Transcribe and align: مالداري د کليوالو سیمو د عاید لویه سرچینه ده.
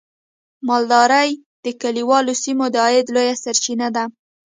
مالداري 0.67 1.29
د 1.65 1.65
کليوالو 1.81 2.33
سیمو 2.43 2.65
د 2.73 2.75
عاید 2.85 3.07
لویه 3.15 3.35
سرچینه 3.43 3.87
ده. 3.95 4.03